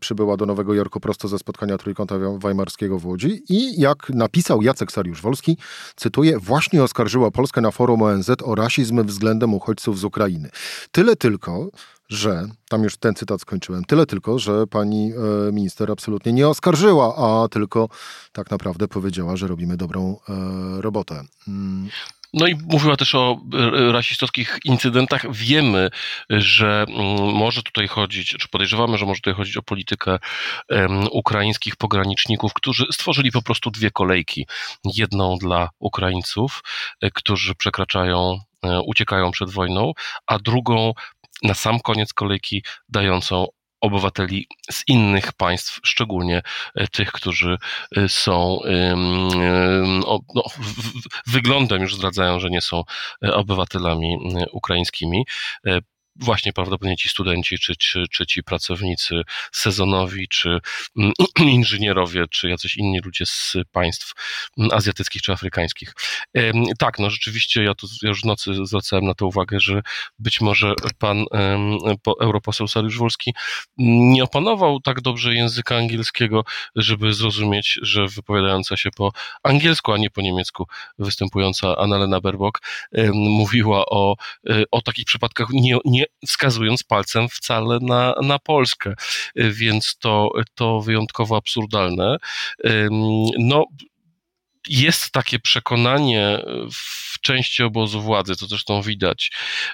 przybyła 0.00 0.36
do 0.36 0.46
Nowego 0.46 0.74
Jorku 0.74 1.00
prosto 1.00 1.28
ze 1.28 1.38
spotkania 1.38 1.78
Trójkąta 1.78 2.14
Weimarskiego 2.38 2.98
w 2.98 3.06
Łodzi 3.06 3.42
i 3.48 3.80
jak 3.80 4.10
napisał 4.10 4.62
Jacek 4.62 4.92
Sariusz-Wolski, 4.92 5.56
cytuję, 5.96 6.38
właśnie 6.38 6.82
oskarżyła 6.82 7.30
Polskę 7.30 7.60
na 7.60 7.70
forum 7.70 8.02
ONZ 8.02 8.30
o 8.44 8.54
rasizm 8.54 9.04
względem 9.04 9.54
uchodźców 9.54 9.98
z 9.98 10.04
Ukrainy. 10.04 10.50
Tyle 10.92 11.16
tylko, 11.16 11.68
że, 12.08 12.48
tam 12.68 12.82
już 12.82 12.96
ten 12.96 13.14
cytat 13.14 13.40
skończyłem, 13.40 13.84
tyle 13.84 14.06
tylko, 14.06 14.38
że 14.38 14.66
pani 14.66 15.12
e, 15.12 15.52
minister 15.52 15.90
absolutnie 15.90 16.32
nie 16.32 16.48
oskarżyła, 16.48 17.14
a 17.16 17.48
tylko 17.48 17.88
tak 18.32 18.50
naprawdę 18.50 18.88
powiedziała, 18.88 19.36
że 19.36 19.46
robimy 19.46 19.76
dobrą 19.76 20.16
e, 20.28 20.82
robotę. 20.82 21.24
Mm. 21.48 21.88
No 22.34 22.46
i 22.46 22.54
mówiła 22.54 22.96
też 22.96 23.14
o 23.14 23.40
e, 23.54 23.92
rasistowskich 23.92 24.58
incydentach. 24.64 25.32
Wiemy, 25.32 25.90
że 26.30 26.86
mm, 26.88 27.34
może 27.34 27.62
tutaj 27.62 27.88
chodzić, 27.88 28.28
czy 28.28 28.48
podejrzewamy, 28.48 28.98
że 28.98 29.06
może 29.06 29.20
tutaj 29.20 29.34
chodzić 29.34 29.56
o 29.56 29.62
politykę 29.62 30.18
ukraińskich 31.12 31.76
pograniczników, 31.76 32.54
którzy 32.54 32.86
stworzyli 32.92 33.32
po 33.32 33.42
prostu 33.42 33.70
dwie 33.70 33.90
kolejki. 33.90 34.46
Jedną 34.84 35.36
dla 35.38 35.70
Ukraińców, 35.78 36.62
którzy 37.14 37.54
przekraczają 37.54 38.38
uciekają 38.86 39.30
przed 39.30 39.50
wojną, 39.50 39.92
a 40.26 40.38
drugą 40.38 40.92
na 41.42 41.54
sam 41.54 41.80
koniec 41.80 42.12
kolejki 42.12 42.64
dającą 42.88 43.46
obywateli 43.80 44.46
z 44.70 44.84
innych 44.88 45.32
państw, 45.32 45.80
szczególnie 45.84 46.42
e, 46.74 46.88
tych, 46.88 47.12
którzy 47.12 47.56
e, 47.96 48.08
są 48.08 48.58
no, 50.34 50.42
wyglądem 51.26 51.82
już 51.82 51.96
zdradzają, 51.96 52.40
że 52.40 52.50
nie 52.50 52.60
są 52.60 52.82
e, 53.24 53.34
obywatelami 53.34 54.18
ukraińskimi. 54.52 55.24
Właśnie 56.18 56.52
prawdopodobnie 56.52 56.96
ci 56.96 57.08
studenci, 57.08 57.58
czy, 57.58 57.76
czy, 57.76 58.04
czy 58.10 58.26
ci 58.26 58.42
pracownicy 58.42 59.22
sezonowi, 59.52 60.28
czy 60.28 60.58
mm, 60.98 61.12
inżynierowie, 61.58 62.24
czy 62.30 62.48
jacyś 62.48 62.76
inni 62.76 63.00
ludzie 63.04 63.26
z 63.26 63.56
państw 63.72 64.12
mm, 64.58 64.70
azjatyckich 64.72 65.22
czy 65.22 65.32
afrykańskich. 65.32 65.92
Tak, 66.78 66.98
no 66.98 67.10
rzeczywiście 67.10 67.62
ja, 67.62 67.74
tu, 67.74 67.86
już 68.02 68.22
w 68.22 68.24
nocy 68.24 68.52
zwracałem 68.62 69.04
na 69.04 69.14
to 69.14 69.26
uwagę, 69.26 69.60
że 69.60 69.82
być 70.18 70.40
może 70.40 70.74
pan 70.98 71.24
europoseł 72.20 72.68
Sariusz 72.68 72.98
Wolski 72.98 73.34
nie 73.78 74.24
opanował 74.24 74.80
tak 74.80 75.00
dobrze 75.00 75.34
języka 75.34 75.76
angielskiego, 75.76 76.44
żeby 76.76 77.12
zrozumieć, 77.12 77.78
że 77.82 78.06
wypowiadająca 78.06 78.76
się 78.76 78.90
po 78.90 79.12
angielsku, 79.42 79.92
a 79.92 79.98
nie 79.98 80.10
po 80.10 80.22
niemiecku 80.22 80.66
występująca 80.98 81.76
Annalena 81.76 82.20
Baerbock 82.20 82.58
mówiła 83.12 83.86
o, 83.86 84.16
e, 84.50 84.62
o 84.70 84.82
takich 84.82 85.04
przypadkach, 85.04 85.48
nie, 85.50 85.78
nie 85.84 86.04
wskazując 86.26 86.82
palcem 86.82 87.28
wcale 87.28 87.78
na, 87.82 88.14
na 88.22 88.38
Polskę, 88.38 88.94
więc 89.36 89.96
to, 89.98 90.30
to 90.54 90.80
wyjątkowo 90.80 91.36
absurdalne. 91.36 92.16
No, 93.38 93.64
jest 94.68 95.10
takie 95.10 95.38
przekonanie 95.38 96.38
w 96.72 97.20
części 97.20 97.62
obozu 97.62 98.00
władzy, 98.00 98.36
to 98.36 98.46
zresztą 98.46 98.82
widać, 98.82 99.30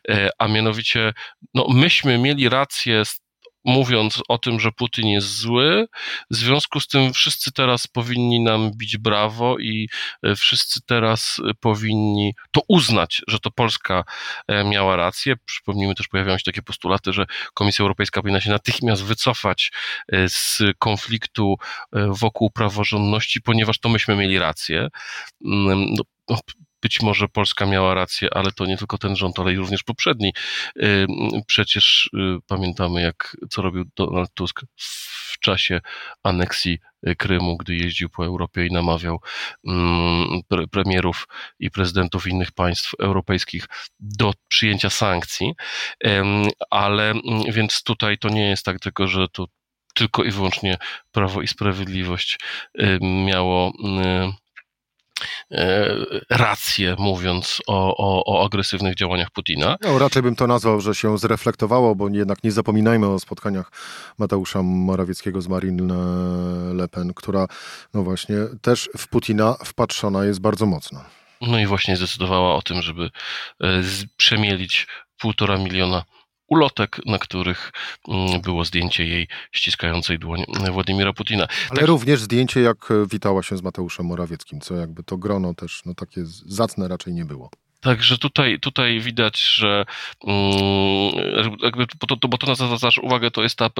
e, 0.08 0.30
a 0.38 0.48
mianowicie, 0.48 1.12
no, 1.54 1.66
myśmy 1.68 2.18
mieli 2.18 2.48
rację 2.48 3.04
z 3.04 3.23
mówiąc 3.64 4.22
o 4.28 4.38
tym, 4.38 4.60
że 4.60 4.72
Putin 4.72 5.06
jest 5.06 5.36
zły. 5.36 5.86
W 6.30 6.36
związku 6.36 6.80
z 6.80 6.86
tym 6.88 7.12
wszyscy 7.12 7.52
teraz 7.52 7.86
powinni 7.86 8.40
nam 8.40 8.70
bić 8.76 8.98
brawo 8.98 9.58
i 9.58 9.88
e, 10.22 10.36
wszyscy 10.36 10.80
teraz 10.86 11.40
powinni 11.60 12.34
to 12.50 12.60
uznać, 12.68 13.22
że 13.28 13.38
to 13.38 13.50
Polska 13.50 14.04
e, 14.48 14.64
miała 14.64 14.96
rację. 14.96 15.34
Przypomnijmy 15.44 15.94
też, 15.94 16.08
pojawiają 16.08 16.38
się 16.38 16.44
takie 16.44 16.62
postulaty, 16.62 17.12
że 17.12 17.26
Komisja 17.54 17.82
Europejska 17.82 18.22
powinna 18.22 18.40
się 18.40 18.50
natychmiast 18.50 19.04
wycofać 19.04 19.72
e, 20.12 20.28
z 20.28 20.62
konfliktu 20.78 21.56
wokół 21.92 22.50
praworządności, 22.50 23.40
ponieważ 23.40 23.78
to 23.78 23.88
myśmy 23.88 24.16
mieli 24.16 24.38
rację. 24.38 24.88
Mm, 25.44 25.94
no, 25.94 26.02
no 26.28 26.38
być 26.84 27.02
może 27.02 27.28
Polska 27.28 27.66
miała 27.66 27.94
rację, 27.94 28.28
ale 28.34 28.52
to 28.52 28.66
nie 28.66 28.76
tylko 28.76 28.98
ten 28.98 29.16
rząd, 29.16 29.38
ale 29.38 29.52
i 29.52 29.56
również 29.56 29.82
poprzedni. 29.82 30.32
Przecież 31.46 32.10
y, 32.14 32.38
pamiętamy, 32.46 33.02
jak 33.02 33.36
co 33.50 33.62
robił 33.62 33.84
Donald 33.96 34.34
Tusk 34.34 34.60
w 34.76 35.38
czasie 35.38 35.80
aneksji 36.22 36.78
y, 37.08 37.16
Krymu, 37.16 37.56
gdy 37.56 37.76
jeździł 37.76 38.08
po 38.08 38.26
Europie 38.26 38.66
i 38.66 38.72
namawiał 38.72 39.20
premierów 40.70 41.28
i 41.58 41.70
prezydentów 41.70 42.26
innych 42.26 42.52
państw 42.52 42.92
europejskich 43.00 43.66
do 44.00 44.32
przyjęcia 44.48 44.90
sankcji. 44.90 45.52
Ale 46.70 47.14
więc 47.48 47.82
tutaj 47.82 48.18
to 48.18 48.28
nie 48.28 48.48
jest 48.48 48.64
tak 48.64 48.80
tylko, 48.80 49.06
że 49.06 49.28
to 49.28 49.46
tylko 49.94 50.24
i 50.24 50.30
wyłącznie 50.30 50.78
Prawo 51.12 51.42
i 51.42 51.48
Sprawiedliwość 51.48 52.38
miało 53.00 53.72
E, 53.84 54.43
rację, 56.30 56.96
mówiąc 56.98 57.60
o, 57.66 57.96
o, 57.96 58.24
o, 58.24 58.46
agresywnych 58.46 58.94
działaniach 58.94 59.30
Putina. 59.30 59.76
No, 59.80 59.98
raczej 59.98 60.22
bym 60.22 60.36
to 60.36 60.46
nazwał, 60.46 60.80
że 60.80 60.94
się 60.94 61.18
zreflektowało, 61.18 61.94
bo 61.94 62.08
jednak 62.08 62.44
nie 62.44 62.52
zapominajmy 62.52 63.06
o 63.06 63.18
spotkaniach 63.18 63.72
Mateusza 64.18 64.62
Morawieckiego 64.62 65.42
z 65.42 65.48
Marine 65.48 65.94
Le 66.74 66.88
Pen, 66.88 67.14
która 67.14 67.46
no 67.94 68.02
właśnie 68.02 68.36
też 68.62 68.90
w 68.98 69.08
Putina 69.08 69.56
wpatrzona 69.64 70.24
jest 70.24 70.40
bardzo 70.40 70.66
mocno. 70.66 71.04
No 71.40 71.58
i 71.58 71.66
właśnie 71.66 71.96
zdecydowała 71.96 72.54
o 72.54 72.62
tym, 72.62 72.82
żeby 72.82 73.10
e, 73.62 73.82
przemielić 74.16 74.86
półtora 75.18 75.58
miliona 75.58 76.04
ulotek, 76.46 77.00
na 77.06 77.18
których 77.18 77.72
mm, 78.08 78.40
było 78.40 78.64
zdjęcie 78.64 79.04
jej 79.04 79.28
ściskającej 79.52 80.18
dłoń 80.18 80.44
Władimira 80.72 81.12
Putina. 81.12 81.46
Ale 81.70 81.80
tak... 81.80 81.88
również 81.88 82.20
zdjęcie, 82.20 82.60
jak 82.60 82.88
witała 83.10 83.42
się 83.42 83.56
z 83.56 83.62
Mateuszem 83.62 84.06
Morawieckim, 84.06 84.60
co 84.60 84.74
jakby 84.74 85.02
to 85.02 85.16
grono 85.16 85.54
też 85.54 85.82
no, 85.86 85.94
takie 85.94 86.20
zacne 86.46 86.88
raczej 86.88 87.12
nie 87.12 87.24
było. 87.24 87.50
Także 87.80 88.18
tutaj, 88.18 88.60
tutaj 88.60 89.00
widać, 89.00 89.40
że 89.40 89.84
mm, 90.26 91.12
jakby, 91.62 91.86
bo, 92.00 92.16
to, 92.16 92.28
bo 92.28 92.38
to 92.38 92.46
na 92.46 92.54
zwracasz 92.54 92.98
uwagę, 92.98 93.30
to 93.30 93.42
jest 93.42 93.56
ta 93.56 93.70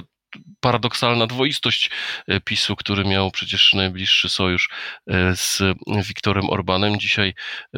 paradoksalna 0.60 1.26
dwoistość 1.26 1.90
e, 2.28 2.40
PiSu, 2.40 2.76
który 2.76 3.04
miał 3.04 3.30
przecież 3.30 3.74
najbliższy 3.74 4.28
sojusz 4.28 4.68
e, 5.06 5.36
z 5.36 5.62
Viktorem 6.08 6.50
Orbanem. 6.50 6.98
Dzisiaj 6.98 7.34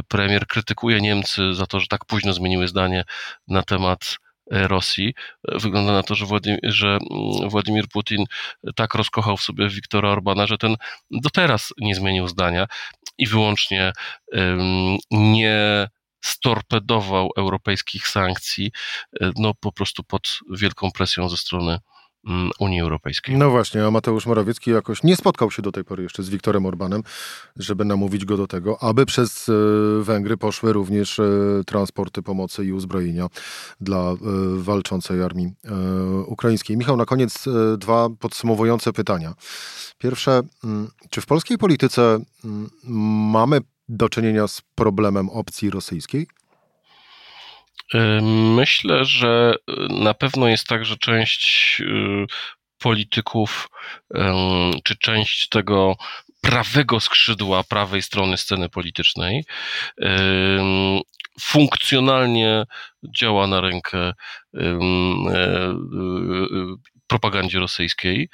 premier 0.08 0.46
krytykuje 0.46 1.00
Niemcy 1.00 1.54
za 1.54 1.66
to, 1.66 1.80
że 1.80 1.86
tak 1.86 2.04
późno 2.04 2.32
zmieniły 2.32 2.68
zdanie 2.68 3.04
na 3.48 3.62
temat 3.62 4.16
E, 4.25 4.25
Rosji. 4.50 5.14
E, 5.48 5.58
wygląda 5.58 5.92
na 5.92 6.02
to, 6.02 6.14
że 6.14 6.26
Władimir, 6.26 6.60
że 6.62 6.88
mm, 6.88 7.48
Władimir 7.48 7.88
Putin 7.88 8.24
tak 8.76 8.94
rozkochał 8.94 9.36
w 9.36 9.42
sobie 9.42 9.68
Wiktora 9.68 10.08
Orbana, 10.08 10.46
że 10.46 10.58
ten 10.58 10.76
do 11.10 11.30
teraz 11.30 11.72
nie 11.78 11.94
zmienił 11.94 12.28
zdania 12.28 12.66
i 13.18 13.26
wyłącznie 13.26 13.92
nie 15.10 15.88
storpedował 16.26 17.30
europejskich 17.36 18.08
sankcji, 18.08 18.72
e, 19.20 19.30
no 19.36 19.54
po 19.54 19.72
prostu 19.72 20.04
pod 20.04 20.38
wielką 20.50 20.90
presją 20.90 21.28
ze 21.28 21.36
strony 21.36 21.78
Unii 22.58 22.80
Europejskiej. 22.80 23.36
No 23.36 23.50
właśnie, 23.50 23.86
a 23.86 23.90
Mateusz 23.90 24.26
Morawiecki 24.26 24.70
jakoś 24.70 25.02
nie 25.02 25.16
spotkał 25.16 25.50
się 25.50 25.62
do 25.62 25.72
tej 25.72 25.84
pory 25.84 26.02
jeszcze 26.02 26.22
z 26.22 26.28
Wiktorem 26.28 26.66
Orbanem, 26.66 27.02
żeby 27.56 27.84
namówić 27.84 28.24
go 28.24 28.36
do 28.36 28.46
tego, 28.46 28.82
aby 28.82 29.06
przez 29.06 29.48
e, 29.48 29.52
Węgry 30.02 30.36
poszły 30.36 30.72
również 30.72 31.18
e, 31.18 31.24
transporty 31.66 32.22
pomocy 32.22 32.64
i 32.64 32.72
uzbrojenia 32.72 33.26
dla 33.80 34.12
e, 34.12 34.16
walczącej 34.56 35.22
armii 35.22 35.52
ukraińskiej. 36.26 36.76
Michał, 36.76 36.96
na 36.96 37.04
koniec 37.04 37.44
dwa 37.78 38.08
podsumowujące 38.20 38.92
pytania. 38.92 39.34
Pierwsze, 39.98 40.42
mm, 40.64 40.88
czy 41.10 41.20
w 41.20 41.26
polskiej 41.26 41.58
polityce 41.58 42.18
mm, 42.44 42.70
mamy 43.32 43.60
do 43.88 44.08
czynienia 44.08 44.48
z 44.48 44.62
problemem 44.74 45.30
opcji 45.30 45.70
rosyjskiej? 45.70 46.26
Myślę, 48.56 49.04
że 49.04 49.54
y, 49.70 49.72
na 49.88 50.14
pewno 50.14 50.48
jest 50.48 50.66
tak, 50.66 50.84
że 50.84 50.96
część 50.96 51.76
y, 51.80 52.26
polityków, 52.78 53.68
czy 54.84 54.96
część 54.96 55.48
tego 55.48 55.96
prawego 56.40 57.00
skrzydła 57.00 57.64
prawej 57.64 58.02
strony 58.02 58.36
sceny 58.36 58.68
politycznej 58.68 59.44
funkcjonalnie 61.40 62.64
działa 63.16 63.46
na 63.46 63.60
rękę 63.60 63.98
e, 63.98 64.12
e, 64.54 65.74
propagandzie 67.06 67.58
rosyjskiej. 67.58 68.28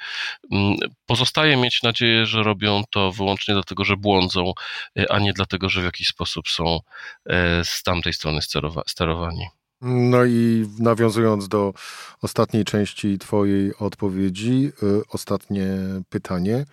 Pozostaje 1.05 1.57
mieć 1.57 1.83
nadzieję, 1.83 2.25
że 2.25 2.43
robią 2.43 2.83
to 2.89 3.11
wyłącznie 3.11 3.53
dlatego, 3.53 3.83
że 3.83 3.97
błądzą, 3.97 4.53
e, 4.99 5.11
a 5.11 5.19
nie 5.19 5.33
dlatego, 5.33 5.69
że 5.69 5.81
w 5.81 5.85
jakiś 5.85 6.07
sposób 6.07 6.49
są 6.49 6.79
z 7.63 7.83
tamtej 7.83 8.13
strony 8.13 8.39
sterowani. 8.87 9.47
No 9.81 10.25
i 10.25 10.67
nawiązując 10.79 11.47
do 11.47 11.73
ostatniej 12.21 12.65
części 12.65 13.17
Twojej 13.17 13.75
odpowiedzi, 13.75 14.71
ostatnie 15.09 15.65
pytanie 16.09 16.65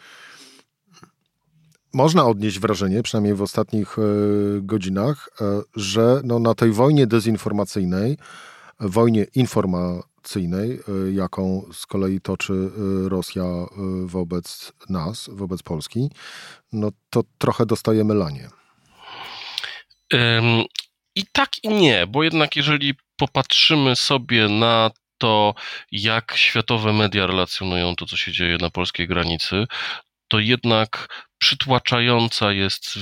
można 1.92 2.26
odnieść 2.26 2.58
wrażenie, 2.58 3.02
przynajmniej 3.02 3.34
w 3.34 3.42
ostatnich 3.42 3.96
e, 3.98 4.02
godzinach, 4.60 5.28
e, 5.40 5.44
że 5.76 6.20
no 6.24 6.38
na 6.38 6.54
tej 6.54 6.72
wojnie 6.72 7.06
dezinformacyjnej, 7.06 8.18
wojnie 8.80 9.26
informacyjnej, 9.34 10.70
e, 10.70 11.12
jaką 11.12 11.62
z 11.72 11.86
kolei 11.86 12.20
toczy 12.20 12.70
Rosja 13.08 13.66
wobec 14.04 14.72
nas, 14.88 15.30
wobec 15.32 15.62
Polski, 15.62 16.10
no 16.72 16.90
to 17.10 17.24
trochę 17.38 17.66
dostajemy 17.66 18.14
lanie. 18.14 18.48
I 21.14 21.26
tak 21.32 21.64
i 21.64 21.68
nie, 21.68 22.06
bo 22.06 22.22
jednak 22.22 22.56
jeżeli 22.56 22.94
popatrzymy 23.16 23.96
sobie 23.96 24.48
na 24.48 24.90
to, 25.18 25.54
jak 25.92 26.32
światowe 26.36 26.92
media 26.92 27.26
relacjonują 27.26 27.96
to, 27.96 28.06
co 28.06 28.16
się 28.16 28.32
dzieje 28.32 28.56
na 28.60 28.70
polskiej 28.70 29.08
granicy, 29.08 29.66
to 30.28 30.38
jednak 30.38 31.08
przytłaczająca 31.40 32.52
jest 32.52 32.98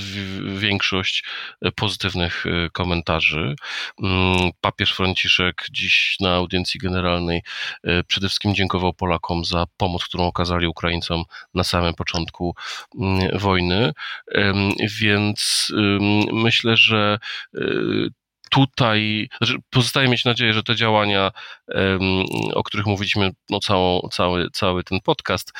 większość 0.57 1.23
e, 1.61 1.71
pozytywnych 1.71 2.45
e, 2.45 2.69
komentarzy. 2.69 3.55
Mm, 4.03 4.51
papież 4.61 4.93
Franciszek 4.93 5.65
dziś 5.71 6.15
na 6.19 6.35
audiencji 6.35 6.79
generalnej 6.79 7.41
e, 7.83 8.03
przede 8.03 8.27
wszystkim 8.27 8.55
dziękował 8.55 8.93
Polakom 8.93 9.45
za 9.45 9.65
pomoc, 9.77 10.05
którą 10.05 10.27
okazali 10.27 10.67
Ukraińcom 10.67 11.23
na 11.53 11.63
samym 11.63 11.93
początku 11.93 12.55
mm, 12.99 13.39
wojny, 13.39 13.93
więc 14.99 15.67
myślę, 16.33 16.77
że 16.77 17.19
tutaj 18.51 19.29
pozostaje 19.69 20.07
mieć 20.07 20.25
nadzieję, 20.25 20.53
że 20.53 20.63
te 20.63 20.75
działania, 20.75 21.31
o 22.53 22.63
których 22.63 22.85
mówiliśmy 22.85 23.31
no 23.49 23.59
całą, 23.59 24.01
cały, 24.11 24.49
cały 24.51 24.83
ten 24.83 24.99
podcast, 25.01 25.53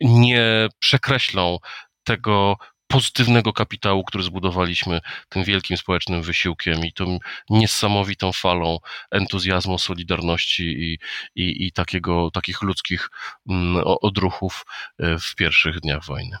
nie 0.00 0.68
przekreślą 0.78 1.58
tego 2.04 2.56
pozytywnego 2.88 3.52
kapitału, 3.52 4.04
który 4.04 4.24
zbudowaliśmy 4.24 5.00
tym 5.28 5.44
wielkim 5.44 5.76
społecznym 5.76 6.22
wysiłkiem 6.22 6.84
i 6.84 6.92
tą 6.92 7.18
niesamowitą 7.50 8.32
falą 8.32 8.78
entuzjazmu, 9.10 9.78
solidarności 9.78 10.62
i, 10.62 10.98
i, 11.34 11.66
i 11.66 11.72
takiego, 11.72 12.30
takich 12.30 12.62
ludzkich 12.62 13.10
mm, 13.50 13.82
odruchów 13.84 14.64
e, 14.98 15.18
w 15.18 15.34
pierwszych 15.34 15.80
dniach 15.80 16.04
wojny. 16.04 16.36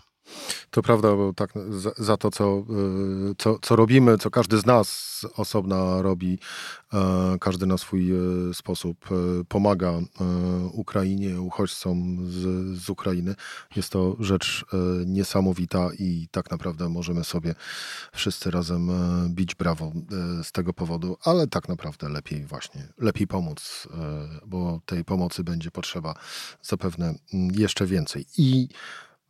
To 0.70 0.82
prawda, 0.82 1.16
bo 1.16 1.32
tak 1.32 1.50
za, 1.70 1.90
za, 1.98 2.16
to, 2.16 2.30
co, 2.30 2.58
y, 3.30 3.34
co, 3.38 3.58
co 3.62 3.76
robimy, 3.76 4.18
co 4.18 4.30
każdy 4.30 4.58
z 4.58 4.66
nas 4.66 5.06
osobna 5.36 6.02
robi, 6.02 6.38
e, 6.92 7.36
każdy 7.40 7.66
na 7.66 7.78
swój 7.78 8.12
e, 8.12 8.16
sposób 8.54 9.06
e, 9.10 9.44
pomaga 9.48 9.92
Ukrainie, 10.72 11.40
uchodźcom 11.40 12.18
z, 12.30 12.78
z 12.78 12.90
Ukrainy. 12.90 13.34
Jest 13.76 13.90
to 13.90 14.16
rzecz 14.20 14.64
niesamowita 15.06 15.88
i 15.98 16.28
tak 16.30 16.50
naprawdę 16.50 16.88
możemy 16.88 17.24
sobie 17.24 17.54
wszyscy 18.12 18.50
razem 18.50 18.90
bić 19.28 19.54
brawo 19.54 19.92
z 20.42 20.52
tego 20.52 20.72
powodu, 20.72 21.16
ale 21.24 21.46
tak 21.46 21.68
naprawdę 21.68 22.08
lepiej 22.08 22.44
właśnie, 22.44 22.88
lepiej 22.98 23.26
pomóc, 23.26 23.88
bo 24.46 24.80
tej 24.86 25.04
pomocy 25.04 25.44
będzie 25.44 25.70
potrzeba 25.70 26.14
zapewne 26.62 27.14
jeszcze 27.52 27.86
więcej. 27.86 28.26
I 28.38 28.68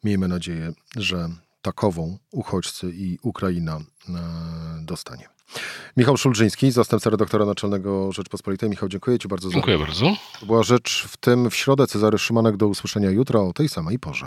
Miejmy 0.07 0.29
nadzieję, 0.29 0.73
że 0.97 1.29
takową 1.63 2.19
uchodźcy 2.31 2.91
i 2.95 3.19
Ukraina 3.23 3.77
e, 3.77 4.13
dostanie. 4.83 5.29
Michał 5.97 6.17
Szulżyński, 6.17 6.71
zastępca 6.71 7.11
redaktora 7.11 7.45
naczelnego 7.47 8.13
Rzeczpospolitej. 8.13 8.71
Michał, 8.71 8.89
dziękuję 8.89 9.19
Ci 9.19 9.29
bardzo. 9.29 9.51
Dziękuję 9.51 9.79
za 9.79 9.85
bardzo. 9.85 10.17
To 10.41 10.47
była 10.47 10.63
rzecz 10.63 11.07
w 11.09 11.17
tym 11.17 11.51
w 11.51 11.55
środę. 11.55 11.87
Cezary 11.87 12.19
Szymanek 12.19 12.57
do 12.57 12.69
usłyszenia 12.69 13.11
jutro 13.11 13.49
o 13.49 13.53
tej 13.53 13.69
samej 13.69 13.99
porze. 13.99 14.27